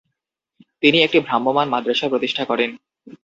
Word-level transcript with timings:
তিনি 0.83 0.97
একটি 1.01 1.19
ভ্রাম্যমাণ 1.19 1.67
মাদ্রাসা 1.69 2.07
প্রতিষ্ঠা 2.09 2.43
করেন। 2.45 2.69